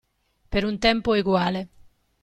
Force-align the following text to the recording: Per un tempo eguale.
Per 0.51 0.65
un 0.65 0.79
tempo 0.79 1.13
eguale. 1.13 1.67